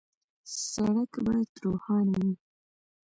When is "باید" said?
1.25-1.49